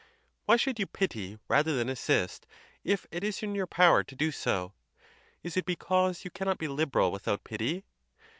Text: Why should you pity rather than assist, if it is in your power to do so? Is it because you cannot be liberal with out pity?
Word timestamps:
Why 0.45 0.55
should 0.57 0.79
you 0.79 0.87
pity 0.87 1.37
rather 1.47 1.77
than 1.77 1.87
assist, 1.87 2.47
if 2.83 3.05
it 3.11 3.23
is 3.23 3.43
in 3.43 3.53
your 3.53 3.67
power 3.67 4.03
to 4.03 4.15
do 4.15 4.31
so? 4.31 4.73
Is 5.43 5.55
it 5.57 5.63
because 5.67 6.25
you 6.25 6.31
cannot 6.31 6.57
be 6.57 6.67
liberal 6.67 7.11
with 7.11 7.27
out 7.27 7.43
pity? 7.43 7.83